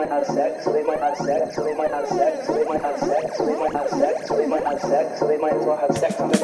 [0.00, 3.38] might have sex, they might have sex, they might have sex, they might have sex,
[3.38, 6.18] they might have sex, they might have sex, they might as well have sex.
[6.20, 6.39] on the